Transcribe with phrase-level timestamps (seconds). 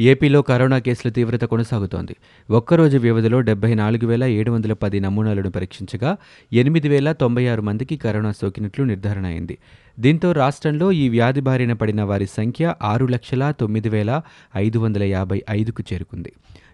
[0.00, 2.16] ఏపీలో కరోనా కేసుల తీవ్రత కొనసాగుతోంది.
[2.50, 6.16] ఒక్కరోజు వ్యవధిలో డెబ్బై నాలుగు వేల ఏడు వందల పది నమూనాలను పరీక్షించగా
[6.52, 9.58] ఎనిమిది వేల తొంభై ఆరు మందికి కరోనా సోకినట్లు నిర్ధారణ అయింది.
[10.00, 14.22] దీంతో రాష్ట్రంలో ఈ వ్యాధి బారిన పడిన వారి సంఖ్య ఆరు లక్షల తొమ్మిది వేల
[14.56, 16.32] ఐదు వందల యాభై ఐదుకు చేరుకుంది.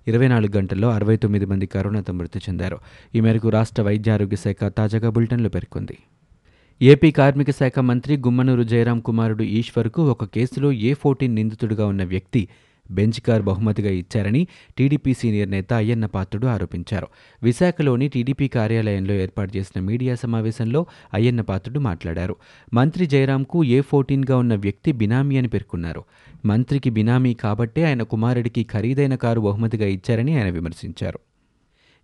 [0.09, 2.79] ఇరవై నాలుగు గంటల్లో అరవై తొమ్మిది మంది కరోనాతో మృతి చెందారు.
[3.15, 5.99] ఈ మేరకు రాష్ట్ర వైద్య ఆరోగ్య శాఖ తాజాగా బులెటిన్లో పేర్కొంది.
[6.83, 12.49] ఏపీ కార్మిక శాఖ మంత్రి గుమ్మనూరు జయరాం కుమారుడు ఈశ్వర్కు ఒక కేసులో ఏ ఫోర్టీన్ నిందితుడిగా ఉన్న వ్యక్తి
[12.91, 14.47] బెంచ్ కార్ బహుమతిగా ఇచ్చారని
[14.79, 17.07] టీడీపీ సీనియర్ నేత అయ్యన్న పాత్రుడు ఆరోపించారు.
[17.43, 22.37] విశాఖలోని టీడీపీ కార్యాలయంలో ఏర్పాటు చేసిన మీడియా సమావేశంలో అయ్యన్న పాత్రుడు మాట్లాడారు.
[22.75, 26.05] మంత్రి జయరాంకు ఏ ఫోర్టీన్గా ఉన్న వ్యక్తి బినామీ అని పేర్కొన్నారు.
[26.45, 31.19] మంత్రికి బినామీ కాబట్టే ఆయన కుమారుడికి ఖరీదైన కారు బహుమతిగా ఇచ్చారని ఆయన విమర్శించారు.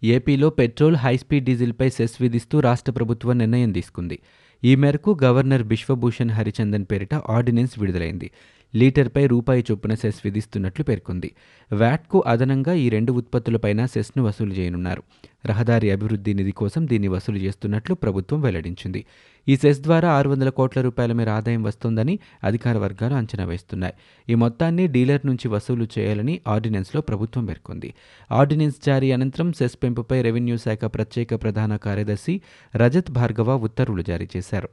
[0.04, 4.18] ఏపీలో పెట్రోల్ హైస్పీడ్ డీజిల్పై సెస్ విధిస్తూ రాష్ట్ర ప్రభుత్వం నిర్ణయం తీసుకుంది.
[4.64, 8.30] ఈ మేరకు గవర్నర్ బిశ్వభూషణ్ హరిచందన్ పేరిట ఆర్డినెన్స్ విడుదలైంది.
[8.74, 11.34] లీటర్పై రూపాయి చొప్పున సెస్ విధిస్తున్నట్లు పేర్కొంది.
[11.72, 15.02] వ్యాట్కు అదనంగా ఈ రెండు ఉత్పత్తులపైన సెస్ను వసూలు చేయనున్నారు.
[15.46, 19.04] రహదారి అభివృద్ధి నిధి కోసం దీన్ని వసూలు చేస్తున్నట్లు ప్రభుత్వం వెల్లడించింది.
[19.48, 23.94] ఈ సెస్ ద్వారా ఆరు వందల కోట్ల రూపాయల మేర ఆదాయం వస్తోందని అధికార వర్గాలు అంచనా వేస్తున్నాయి.
[24.28, 27.94] ఈ మొత్తాన్ని డీలర్ నుంచి వసూలు చేయాలని ఆర్డినెన్స్లో ప్రభుత్వం పేర్కొంది.
[28.32, 32.40] ఆర్డినెన్స్ జారీ అనంతరం సెస్ పెంపుపై రెవెన్యూ శాఖ ప్రత్యేక ప్రధాన కార్యదర్శి
[32.76, 34.68] రజత్ భార్గవ ఉత్తర్వులు జారీ చేశారు.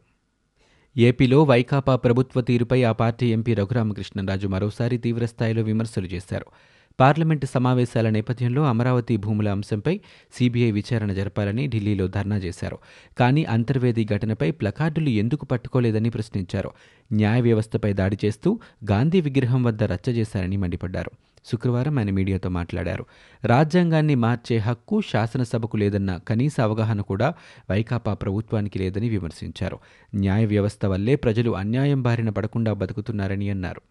[0.99, 6.45] ఏపీలో వైకాపా ప్రభుత్వ తీరుపై ఆ పార్టీ ఎంపీ రఘురామకృష్ణరాజు మరోసారి తీవ్రస్థాయిలో విమర్శలు చేశారు.
[6.99, 9.99] పార్లమెంటు సమావేశాల నేపథ్యంలో అమరావతి భూముల అంశంపై
[10.33, 12.77] సీబీఐ విచారణ జరపాలని ఢిల్లీలో ధర్నా చేశారు.
[13.17, 16.71] కానీ అంతర్వేది ఘటనపై ప్లకార్డులు ఎందుకు పట్టుకోలేదని ప్రశ్నించారు.
[17.13, 18.59] న్యాయ వ్యవస్థపై దాడి చేస్తూ
[18.91, 21.11] గాంధీ విగ్రహం వద్ద రచ్చ చేశారని మండిపడ్డారు.
[21.51, 23.05] శుక్రవారం ఆయన మీడియాతో మాట్లాడారు.
[23.45, 27.33] రాజ్యాంగాన్ని మార్చే హక్కు శాసనసభకు లేదన్న కనీస అవగాహన కూడా
[27.71, 29.79] వైకాపా ప్రభుత్వానికి లేదని విమర్శించారు.
[30.15, 33.81] న్యాయ వ్యవస్థ వల్లే ప్రజలు అన్యాయం బారిన పడకుండా బతుకుతున్నారని అన్నారు.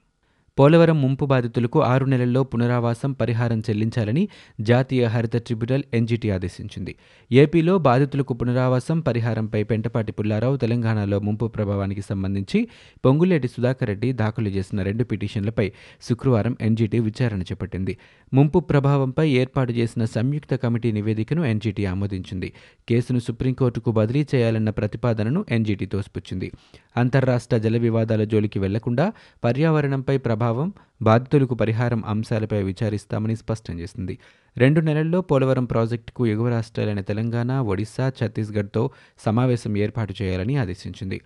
[0.58, 4.28] పోలవరం ముంపు బాధితులకు ఆరు నెలల్లో పునరావాసం పరిహారం చెల్లించాలని
[4.60, 6.94] జాతీయ హరిత ట్రిబ్యునల్ ఎన్జీటీ ఆదేశించింది.
[7.32, 12.68] ఏపీలో బాధితులకు పునరావాసం పరిహారంపై పెంటపాటి పుల్లారావు తెలంగాణలో ముంపు ప్రభావానికి సంబంధించి
[13.04, 15.72] పొంగులేటి సుధాకర్ రెడ్డి దాఖలు చేసిన రెండు పిటిషన్లపై
[16.02, 17.98] శుక్రవారం ఎన్జీటీ విచారణ చేపట్టింది.
[18.34, 22.52] ముంపు ప్రభావంపై ఏర్పాటు చేసిన సంయుక్త కమిటీ నివేదికను ఎన్జీటీ ఆమోదించింది.
[22.88, 26.52] కేసును సుప్రీంకోర్టుకు బదిలీ చేయాలన్న ప్రతిపాదనను ఎన్జీటీ తోసిపుచ్చింది.
[26.96, 29.12] అంతర్రాష్ట్ర జల వివాదాల జోలికి వెళ్ళకుండా
[29.44, 34.18] పర్యావరణంపై ప్రభావం ప్రభావం బాధితులకు పరిహారం అంశాలపై విచారిస్తామని స్పష్టం చేసింది.
[34.56, 41.20] రెండు నెలల్లో పోలవరం ప్రాజెక్టుకు ఎగువ రాష్ట్రాలైన తెలంగాణ ఒడిశా ఛత్తీస్గఢ్తో సమావేశం ఏర్పాటు చేయాలని ఆదేశించింది.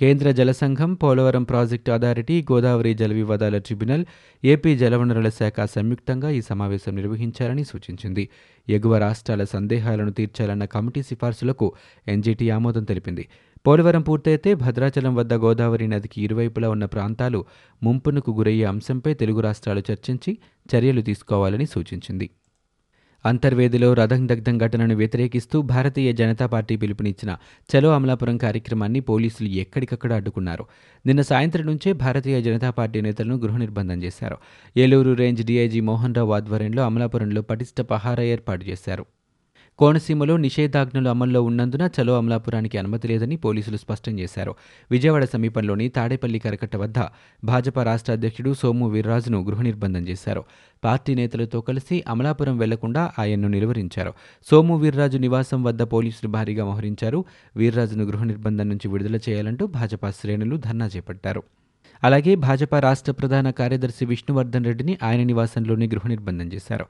[0.00, 4.04] కేంద్ర జల సంఘం పోలవరం ప్రాజెక్టు అథారిటీ గోదావరి జల వివాదాల ట్రిబ్యునల్
[4.44, 8.28] ఏపీ జలవనరుల శాఖ సంయుక్తంగా ఈ సమావేశం నిర్వహించాలని సూచించింది.
[8.68, 11.72] ఎగువ రాష్ట్రాల సందేహాలను తీర్చాలన్న కమిటీ సిఫార్సులకు
[12.08, 13.28] ఎన్జీటీ ఆమోదం తెలిపింది.
[13.66, 17.44] పోలవరం పూర్తయితే భద్రాచలం వద్ద గోదావరి నదికి ఇరువైపులా ఉన్న ప్రాంతాలు
[17.82, 20.38] ముంపునకు గురయ్యే అంశంపై తెలుగు రాష్ట్రాలు చర్చించి
[20.74, 22.30] చర్యలు తీసుకోవాలని సూచించింది.
[23.24, 27.36] అంతర్వేదిలో రథం దగ్ధం ఘటనను వ్యతిరేకిస్తూ భారతీయ జనతా పార్టీ పిలుపునిచ్చిన
[27.70, 30.64] చలో అమలాపురం కార్యక్రమాన్ని పోలీసులు ఎక్కడికక్కడ అడ్డుకున్నారు.
[31.06, 34.36] నిన్న సాయంత్రం నుంచే భారతీయ జనతా పార్టీ నేతలను గృహ నిర్బంధం చేశారు.
[34.76, 39.06] ఏలూరు రేంజ్ డీఐజీ మోహన్ రావు ఆధ్వర్యంలో అమలాపురంలో పటిష్ట పహారా ఏర్పాటు చేశారు.
[39.80, 44.54] కోనసీమలో నిషేధాజ్ఞలు అమల్లో ఉన్నందున చలో అమలాపురానికి అనుమతి లేదని పోలీసులు స్పష్టం చేశారు.
[44.90, 46.94] విజయవాడ సమీపంలోని తాడేపల్లి కరకట్ట వద్ద
[47.44, 50.44] భాజపా రాష్ట్ర అధ్యక్షుడు సోము వీర్రాజును గృహ నిర్బంధం చేశారు.
[50.84, 54.12] పార్టీ నేతలతో కలిసి అమలాపురం వెళ్ళకుండా ఆయన్ను నిలువరించారు.
[54.50, 57.24] సోము వీర్రాజు నివాసం వద్ద పోలీసులు భారీగా మోహరించారు.
[57.56, 61.42] వీర్రాజును గృహ నిర్బంధం నుంచి విడుదల చేయాలంటూ భాజపా శ్రేణులు ధర్నా చేపట్టారు.
[62.04, 66.86] అలాగే భాజపా రాష్ట్ర ప్రధాన కార్యదర్శి విష్ణువర్ధన్ రెడ్డిని ఆయన నివాసంలోనే గృహ నిర్బంధం చేశారు.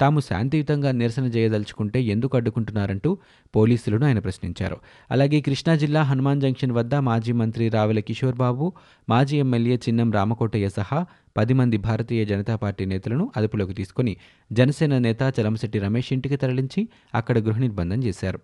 [0.00, 3.18] తాము శాంతియుతంగా నిరసన చేయదలుచుకుంటే ఎందుకు అడ్డుకుంటున్నారంటూ
[3.56, 4.76] పోలీసులను ఆయన ప్రశ్నించారు.
[5.10, 8.72] అలాగే కృష్ణా జిల్లా హనుమాన్ జంక్షన్ వద్ద మాజీ మంత్రి రావెల కిషోర్ బాబు
[9.08, 11.06] మాజీ ఎమ్మెల్యే చిన్నం రామకోటయ్య సహా
[11.36, 14.16] పది మంది భారతీయ జనతా పార్టీ నేతలను అదుపులోకి తీసుకుని
[14.52, 18.40] జనసేన నేత చలంశెట్టి రమేష్ ఇంటికి తరలించి అక్కడ గృహ నిర్బంధం చేశారు.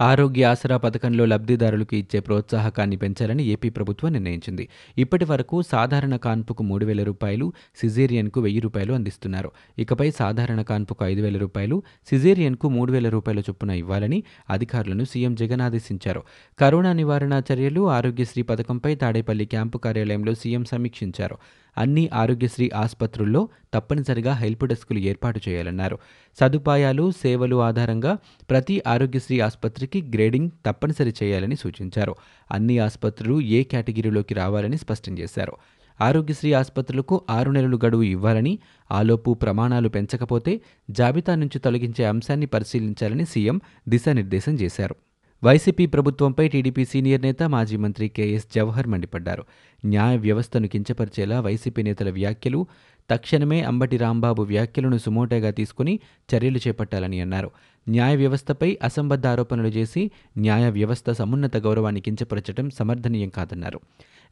[0.00, 4.68] ఆరోగ్య ఆసరా పథకంలో లబ్ధిదారులకు ఇచ్చే ప్రోత్సాహకాన్ని పెంచాలని ఏపీ ప్రభుత్వం నిర్ణయించింది.
[4.98, 9.50] ఇప్పటి వరకు సాధారణ కాన్పుకు మూడు వేల రూపాయలు సిజేరియన్కు వెయ్యి రూపాయలు అందిస్తున్నారు.
[9.78, 15.60] ఇకపై సాధారణ కాన్పుకు ఐదు వేల రూపాయలు సిజేరియన్కు మూడు వేల రూపాయల చొప్పున ఇవ్వాలని అధికారులను సీఎం జగన్
[15.60, 16.22] ఆదేశించారు.
[16.58, 21.38] కరోనా నివారణ చర్యలు ఆరోగ్యశ్రీ పథకంపై తాడేపల్లి క్యాంపు కార్యాలయంలో సీఎం సమీక్షించారు.
[21.78, 25.98] అన్ని ఆరోగ్యశ్రీ ఆసుపత్రుల్లో తప్పనిసరిగా హెల్ప్ డెస్కులు ఏర్పాటు చేయాలన్నారు.
[26.40, 28.18] సదుపాయాలు సేవలు ఆధారంగా
[28.50, 32.14] ప్రతి ఆరోగ్యశ్రీ ఆసుపత్రికి గ్రేడింగ్ తప్పనిసరి చేయాలని సూచించారు.
[32.52, 35.52] అన్ని ఆసుపత్రులు ఏ కేటగిరీలోకి రావాలని స్పష్టం చేశారు.
[36.00, 38.58] ఆరోగ్యశ్రీ ఆసుపత్రులకు ఆరు నెలలు గడువు ఇవ్వాలని
[38.90, 40.60] ఆలోపు ప్రమాణాలు పెంచకపోతే
[40.90, 44.96] జాబితా నుంచి తొలగించే అంశాన్ని పరిశీలించాలని సీఎం దిశానిర్దేశం చేశారు.
[45.44, 49.44] వైసీపీ ప్రభుత్వంపై టీడీపీ సీనియర్ నేత మాజీ మంత్రి కేఎస్ జవహర్ మండిపడ్డారు.
[49.86, 52.66] న్యాయ వ్యవస్థను కించపరిచేలా వైసీపీ నేతల వ్యాఖ్యలు
[53.10, 56.00] తక్షణమే అంబటి రాంబాబు వ్యాఖ్యలను సుమోటోగా తీసుకుని
[56.34, 57.50] చర్యలు చేపట్టాలని అన్నారు.
[57.88, 63.80] న్యాయ వ్యవస్థపై అసంబద్ధ ఆరోపణలు చేసి న్యాయ వ్యవస్థ సమున్నత గౌరవాన్ని కించపరచడం సమర్థనీయం కాదన్నారు.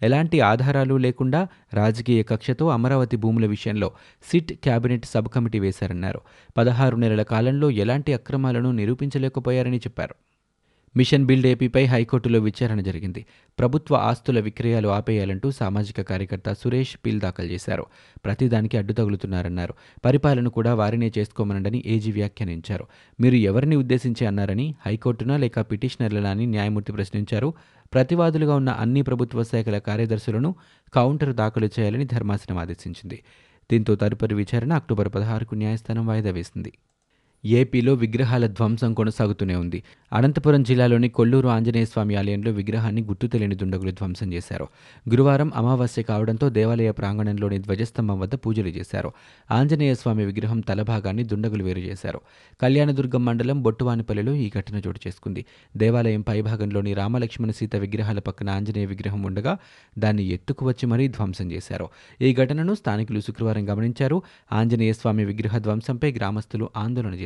[0.03, 3.93] ఎలాంటి ఆధారాలు లేకుండా రాజకీయ కక్షతో అమరావతి భూముల విషయంలో
[4.33, 6.21] సిట్ కేబినెట్ సబ్ కమిటీ వేశారన్నారు.
[6.57, 10.15] పదహారు నెలల కాలంలో ఎలాంటి అక్రమాలను నిరూపించలేకపోయారని చెప్పారు.
[10.97, 13.27] మిషన్ బిల్డ్ ఏపీపై హైకోర్టులో విచారణ జరిగింది.
[13.59, 17.87] ప్రభుత్వ ఆస్తుల విక్రయాలు ఆపేయాలంటూ సామాజిక కార్యకర్త సురేష్ పిల్ దాఖలు చేశారు.
[18.25, 19.75] ప్రతిదానికి అడ్డు తగులుతున్నారన్నారు.
[20.05, 22.87] పరిపాలన కూడా వారినే చేసుకోమనండని ఏజీ వ్యాఖ్యానించారు.
[23.21, 27.55] మీరు ఎవరిని ఉద్దేశించి అన్నారని హైకోర్టునా లేక పిటిషనర్లనా అని న్యాయమూర్తి ప్రశ్నించారు.
[27.95, 30.55] ప్రతివాదులుగా ఉన్న అన్ని ప్రభుత్వ శాఖల కార్యదర్శులను
[30.95, 33.23] కౌంటర్ దాఖలు చేయాలని ధర్మాసనం ఆదేశించింది.
[33.73, 36.73] దీంతో తదుపరి విచారణ అక్టోబర్ పదహారుకు న్యాయస్థానం వాయిదా వేసింది.
[37.45, 39.83] ఏపీలో విగ్రహాల ధ్వంసం కొనసాగుతూనే ఉంది.
[40.13, 44.69] అనంతపురం జిల్లాలోని కొల్లూరు ఆంజనేయ స్వామి ఆలయంలో విగ్రహాన్ని గుర్తు తెలియని దుండగులు ధ్వంసం చేశారు.
[45.11, 49.13] గురువారం అమావాస్య కావడంతో దేవాలయ ప్రాంగణంలోని ధ్వజస్తంభం వద్ద పూజలు చేశారు.
[49.51, 52.21] ఆంజనేయ స్వామి విగ్రహం తలభాగాన్ని దుండగులు వేరు చేశారు.
[52.61, 55.45] కళ్యాణదుర్గం మండలం బొట్టువానిపల్లిలో ఈ ఘటన చోటు చేసుకుంది.
[55.77, 59.59] దేవాలయం పైభాగంలోని రామలక్ష్మణ సీత విగ్రహాల పక్కన ఆంజనేయ విగ్రహం ఉండగా
[59.99, 61.89] దాన్ని ఎత్తుకు వచ్చి మరీ ధ్వంసం చేశారు.
[62.23, 64.23] ఈ ఘటనను స్థానికులు శుక్రవారం గమనించారు.
[64.53, 67.26] ఆంజనేయ స్వామి విగ్రహ ధ్వంసంపై గ్రామస్తులు ఆందోళన చేశారు.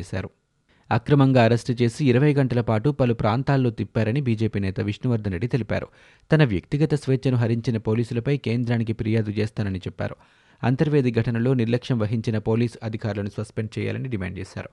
[0.91, 5.87] అక్రమంగా అరెస్టు చేసి ఇరవై గంటల పాటు పలు ప్రాంతాల్లో తిప్పారని బీజేపీ నేత విష్ణువర్ధన్ రెడ్డి తెలిపారు.
[6.31, 10.15] తన వ్యక్తిగత స్వేచ్ఛను హరించిన పోలీసులపై కేంద్రానికి ఫిర్యాదు చేస్తానని చెప్పారు.
[10.63, 14.69] అంతర్వేది ఘటనలో నిర్లక్ష్యం వహించిన పోలీసు అధికారులను సస్పెండ్ చేయాలని డిమాండ్ చేశారు.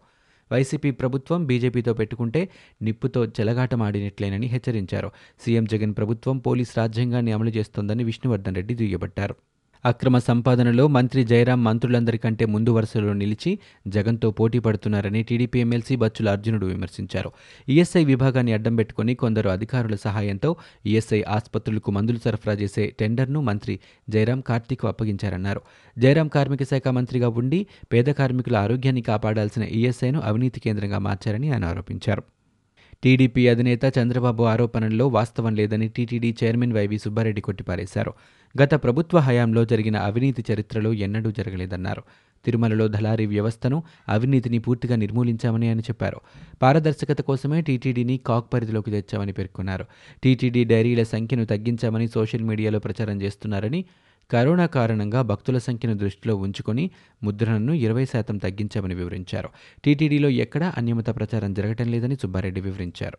[0.52, 2.48] వైసీపీ ప్రభుత్వం బీజేపీతో పెట్టుకుంటే
[2.82, 5.10] నిప్పుతో చెలగాటమాడినట్లేనని హెచ్చరించారు.
[5.44, 9.34] సీఎం జగన్ ప్రభుత్వం పోలీస్ రాజ్యాంగాన్ని అమలు చేస్తోందని విష్ణువర్ధన్ రెడ్డి దుయ్యబట్టారు.
[9.84, 13.58] అక్రమ సంపాదనలో మంత్రి జయరాం మంత్రులందరికంటే ముందు వరుసలో నిలిచి
[13.88, 17.32] జగన్తో పోటీ పడుతున్నారని టీడీపీ ఎమ్మెల్సీ బచ్చుల అర్జునుడు విమర్శించారు.
[17.68, 23.78] ఈఎస్ఐ విభాగాన్ని అడ్డం పెట్టుకుని కొందరు అధికారుల సహాయంతో ఈఎస్ఐ ఆసుపత్రులకు మందులు సరఫరా చేసే టెండర్ను మంత్రి
[24.10, 25.60] జయరాం కార్తీక్ అప్పగించారన్నారు.
[25.98, 32.37] జయరాం కార్మిక శాఖ మంత్రిగా ఉండి పేద కార్మికుల ఆరోగ్యాన్ని కాపాడాల్సిన ఈఎస్ఐను అవినీతి కేంద్రంగా మార్చారని ఆయన ఆరోపించారు.
[33.02, 38.12] టీడీపీ అధినేత చంద్రబాబు ఆరోపణల్లో వాస్తవం లేదని టీటీడీ చైర్మన్ వైవి సుబ్బారెడ్డి కొట్టిపారేశారు.
[38.62, 42.02] గత ప్రభుత్వ హయాంలో జరిగిన అవినీతి చరిత్రలో ఎన్నడూ జరగలేదన్నారు.
[42.44, 46.20] తిరుమలలో దళారీ వ్యవస్థను అవినీతిని పూర్తిగా నిర్మూలించామని ఆయన చెప్పారు.
[46.62, 49.84] పారదర్శకత కోసమే టీటీడీని కాక్ పరిధిలోకి తెచ్చామని పేర్కొన్నారు.
[50.22, 53.84] టీటీడీ డైరీల సంఖ్యను తగ్గించామని సోషల్ మీడియాలో ప్రచారం చేస్తున్నారని
[54.30, 56.90] కరోనా కారణంగా భక్తుల సంఖ్యను దృష్టిలో ఉంచుకొని
[57.22, 59.48] ముద్రణను ఇరవై శాతం తగ్గించామని వివరించారు.
[59.84, 63.18] టీటీడీలో ఎక్కడా అన్యమత ప్రచారం జరగటం లేదని సుబ్బారెడ్డి వివరించారు.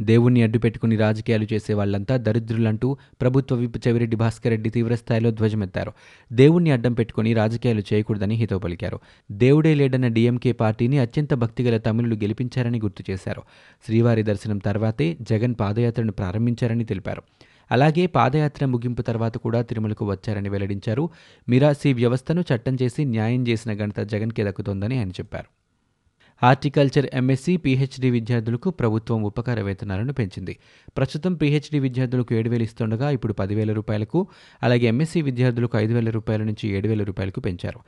[0.00, 5.92] దేవుణ్ణి అడ్డుపెట్టుకుని రాజకీయాలు చేసే వాళ్ళంతా దరిద్రులంటూ ప్రభుత్వ విప్ చెవిరెడ్డి భాస్కర్ రెడ్డి తీవ్రస్థాయిలో ధ్వజమెత్తారు.
[6.32, 9.00] దేవుణ్ణి అడ్డం పెట్టుకుని రాజకీయాలు చేయకూడదని హితో పలికారు.
[9.32, 13.42] దేవుడే లేడన్న డీఎంకే పార్టీని అత్యంత భక్తిగల తమిళులు గెలిపించారని గుర్తు చేశారు.
[13.86, 17.22] శ్రీవారి దర్శనం తర్వాతే జగన్ పాదయాత్రను ప్రారంభించారని తెలిపారు.
[17.70, 21.10] అలాగే పాదయాత్ర ముగింపు తర్వాత కూడా తిరుమలకు వచ్చారని వెల్లడించారు.
[21.48, 25.48] మిరాసీ వ్యవస్థను చట్టం చేసి న్యాయం చేసిన ఘనత జగన్కే దక్కుతోందని ఆయన చెప్పారు.
[26.42, 30.58] హార్టికల్చర్ ఎంఎస్సీ పీహెచ్డీ విద్యార్థులకు ప్రభుత్వం ఉపకార వేతనాలను పెంచింది.
[30.96, 34.28] ప్రస్తుతం పీహెచ్డీ విద్యార్థులకు ఏడు వేలు ఇస్తుండగా ఇప్పుడు పదివేల రూపాయలకు
[34.62, 37.80] అలాగే ఎంఎస్సీ విద్యార్థులకు ఐదు వేల రూపాయల నుంచి ఏడు వేల రూపాయలకు పెంచారు.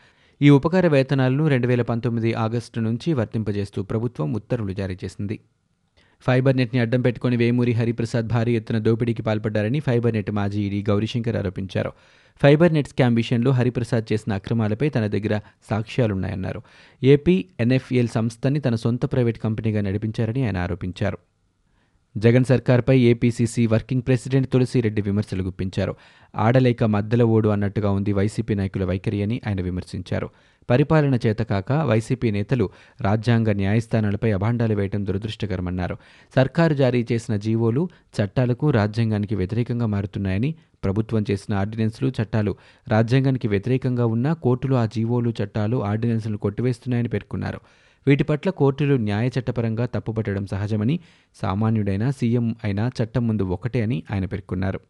[0.42, 5.40] ఈ ఉపకార వేతనాలను రెండు వేల పంతొమ్మిది ఆగస్టు నుంచి వర్తింపజేస్తూ ప్రభుత్వం ఉత్తర్వులు జారీ చేసింది.
[6.26, 11.36] ఫైబర్ నెట్ని అడ్డం పెట్టుకుని వేమూరి హరిప్రసాద్ భారీ ఎత్తున దోపిడీకి పాల్పడ్డారని ఫైబర్ నెట్ మాజీ ఈడీ గౌరీశంకర్
[11.36, 11.92] ఆరోపించారు.
[12.42, 16.62] ఫైబర్ నెట్ స్కామ్ విషయంలో హరిప్రసాద్ చేసిన అక్రమాలపై తన దగ్గర సాక్ష్యాలున్నాయన్నారు.
[17.02, 21.18] ఏపీ ఎన్ఎఫ్ఎల్ సంస్థని తన సొంత ప్రైవేట్ కంపెనీగా నడిపించారని ఆయన ఆరోపించారు.
[22.16, 25.94] జగన్ సర్కార్పై ఏపీసీసీ వర్కింగ్ ప్రెసిడెంట్ తులసిరెడ్డి విమర్శలు గుప్పించారు.
[26.36, 30.30] ఆడలేక మద్దల ఓడు అన్నట్టుగా ఉంది వైసీపీ నాయకుల వైఖరి అని ఆయన విమర్శించారు.
[30.70, 35.96] పరిపాలన చేతకాక వైసీపీ నేతలు రాజ్యాంగ న్యాయస్థానాలపై అభాండాలు వేయడం దురదృష్టకరమన్నారు.
[36.36, 37.88] సర్కారు జారీ చేసిన జీవోలు
[38.22, 42.56] చట్టాలకు రాజ్యాంగానికి వ్యతిరేకంగా మారుతున్నాయని ప్రభుత్వం చేసిన ఆర్డినెన్స్లు చట్టాలు
[42.88, 47.60] రాజ్యాంగానికి వ్యతిరేకంగా ఉన్నా కోర్టులు ఆ జీవోలు చట్టాలు ఆర్డినెన్స్లను కొట్టివేస్తున్నాయని పేర్కొన్నారు.
[48.06, 50.96] వీటి పట్ల కోర్టులు న్యాయ చట్టపరంగా తప్పుపట్టడం సహజమని
[51.34, 54.80] సామాన్యుడైనా సీఎం అయినా చట్టం ముందు ఒకటే అని ఆయన పేర్కొన్నారు.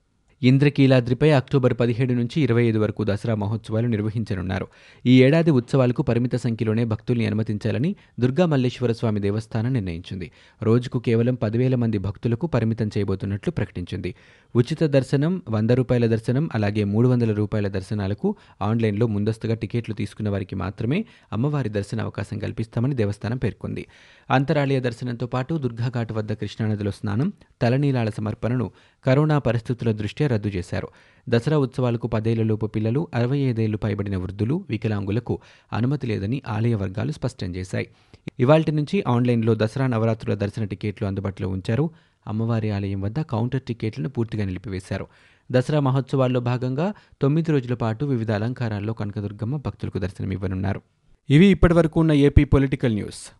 [0.42, 4.66] ఇంద్రకీలాద్రిపై అక్టోబర్ పదిహేడు నుంచి ఇరవై ఐదు వరకు దసరా మహోత్సవాలు నిర్వహించనున్నారు.
[5.06, 10.30] ఈ ఏడాది ఉత్సవాలకు పరిమిత సంఖ్యలోనే భక్తుల్ని అనుమతించాలని దుర్గా మల్లేశ్వర స్వామి దేవస్థానం నిర్ణయించింది.
[10.62, 14.14] రోజుకు కేవలం పదివేల మంది భక్తులకు పరిమితం చేయబోతున్నట్లు ప్రకటించింది.
[14.56, 20.56] ఉచిత దర్శనం వంద రూపాయల దర్శనం అలాగే మూడు వందల రూపాయల దర్శనాలకు ఆన్లైన్లో ముందస్తుగా టికెట్లు తీసుకున్న వారికి
[20.56, 23.86] మాత్రమే అమ్మవారి దర్శన అవకాశం కల్పిస్తామని దేవస్థానం పేర్కొంది.
[24.30, 27.32] అంతరాలయ దర్శనంతో పాటు దుర్గాఘాట్ వద్ద కృష్ణానదిలో స్నానం
[27.62, 28.70] తలనీలాల సమర్పణను
[29.06, 30.88] కరోనా పరిస్థితుల దృష్ట్యా రద్దు చేశారు.
[31.28, 35.38] దసరా ఉత్సవాలకు పదేళ్ళలోపు పిల్లలు అరవై ఐదేళ్ళు పైబడిన వృద్ధులు వికలాంగులకు
[35.72, 37.88] అనుమతి లేదని ఆలయ వర్గాలు స్పష్టం చేశాయి.
[38.40, 41.90] ఇవాల్టి నుంచి ఆన్లైన్లో దసరా నవరాత్రుల దర్శన టికెట్లు అందుబాటులో ఉంచారు.
[42.26, 45.06] అమ్మవారి ఆలయం వద్ద కౌంటర్ టికెట్లను పూర్తిగా నిలిపివేశారు.
[45.52, 50.80] దసరా మహోత్సవాల్లో భాగంగా తొమ్మిది రోజుల పాటు వివిధ అలంకారాల్లో కనకదుర్గమ్మ భక్తులకు దర్శనమివ్వనున్నారు.
[51.30, 53.39] ఇవి ఇప్పటివరకు ఉన్న ఏపీ పొలిటికల్ న్యూస్.